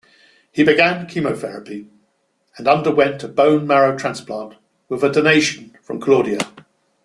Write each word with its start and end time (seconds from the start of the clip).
He 0.51 0.63
began 0.63 1.05
chemotherapy, 1.05 1.85
and 2.57 2.67
underwent 2.67 3.23
a 3.23 3.27
bone 3.27 3.67
marrow 3.67 3.95
transplant 3.95 4.55
with 4.89 5.03
a 5.03 5.11
donation 5.11 5.77
from 5.83 6.01
Claudia. 6.01 6.39